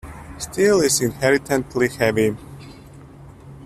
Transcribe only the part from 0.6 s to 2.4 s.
is inherently heavy.